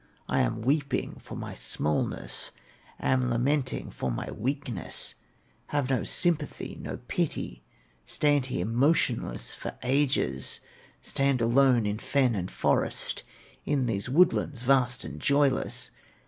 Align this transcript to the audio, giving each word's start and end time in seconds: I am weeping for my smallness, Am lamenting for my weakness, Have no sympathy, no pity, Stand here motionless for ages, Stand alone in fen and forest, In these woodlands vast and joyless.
I 0.27 0.39
am 0.39 0.63
weeping 0.63 1.17
for 1.19 1.35
my 1.35 1.53
smallness, 1.53 2.53
Am 2.99 3.29
lamenting 3.29 3.91
for 3.91 4.09
my 4.09 4.31
weakness, 4.31 5.13
Have 5.67 5.91
no 5.91 6.03
sympathy, 6.03 6.75
no 6.81 6.97
pity, 7.07 7.61
Stand 8.03 8.47
here 8.47 8.65
motionless 8.65 9.53
for 9.53 9.77
ages, 9.83 10.59
Stand 11.03 11.39
alone 11.39 11.85
in 11.85 11.99
fen 11.99 12.33
and 12.33 12.49
forest, 12.49 13.21
In 13.63 13.85
these 13.85 14.09
woodlands 14.09 14.63
vast 14.63 15.03
and 15.03 15.19
joyless. 15.21 15.91